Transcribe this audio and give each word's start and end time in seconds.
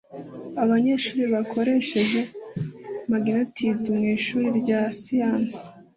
Abanyeshuri 0.63 1.23
bakoresheje 1.33 2.19
magneti 3.11 3.65
mu 3.91 3.95
ishuri 4.15 4.47
rya 4.59 4.81
siyanse. 4.99 5.61